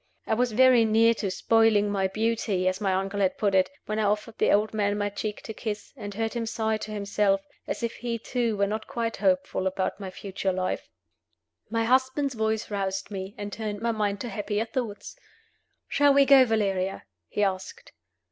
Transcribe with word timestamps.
I 0.25 0.33
was 0.33 0.53
very 0.53 0.83
near 0.83 1.13
to 1.13 1.29
"spoiling 1.29 1.91
my 1.91 2.07
beauty" 2.07 2.67
(as 2.67 2.81
my 2.81 2.91
uncle 2.91 3.19
had 3.19 3.37
put 3.37 3.53
it) 3.53 3.69
when 3.85 3.99
I 3.99 4.03
offered 4.05 4.39
the 4.39 4.51
old 4.51 4.73
man 4.73 4.97
my 4.97 5.09
cheek 5.09 5.43
to 5.43 5.53
kiss, 5.53 5.93
and 5.95 6.15
heard 6.15 6.33
him 6.33 6.47
sigh 6.47 6.77
to 6.77 6.89
himself, 6.89 7.39
as 7.67 7.83
if 7.83 7.97
he 7.97 8.17
too 8.17 8.57
were 8.57 8.65
not 8.65 8.87
quite 8.87 9.17
hopeful 9.17 9.67
about 9.67 9.99
my 9.99 10.09
future 10.09 10.51
life. 10.51 10.89
My 11.69 11.83
husband's 11.83 12.33
voice 12.33 12.71
roused 12.71 13.11
me, 13.11 13.35
and 13.37 13.53
turned 13.53 13.79
my 13.83 13.91
mind 13.91 14.19
to 14.21 14.29
happier 14.29 14.65
thoughts. 14.65 15.15
"Shall 15.87 16.15
we 16.15 16.25
go, 16.25 16.45
Valeria?" 16.45 17.03
he 17.27 17.43
asked. 17.43 17.91